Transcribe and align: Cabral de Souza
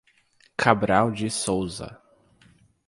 Cabral 0.57 1.11
de 1.11 1.29
Souza 1.29 2.01